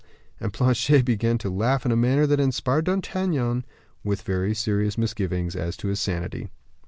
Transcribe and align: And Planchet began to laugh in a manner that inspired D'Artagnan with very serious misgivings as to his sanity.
And 0.39 0.51
Planchet 0.51 1.05
began 1.05 1.37
to 1.37 1.49
laugh 1.53 1.85
in 1.85 1.91
a 1.91 1.95
manner 1.95 2.25
that 2.25 2.39
inspired 2.39 2.85
D'Artagnan 2.85 3.63
with 4.03 4.23
very 4.23 4.55
serious 4.55 4.97
misgivings 4.97 5.55
as 5.55 5.77
to 5.77 5.89
his 5.89 5.99
sanity. 5.99 6.49